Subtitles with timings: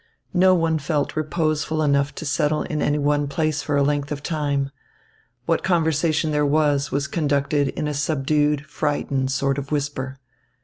[0.33, 4.23] No one felt reposeful enough to settle in any one place for a length of
[4.23, 4.71] time.
[5.45, 10.17] What conversation there was, was conducted in a subdued, frightened sort of whisper.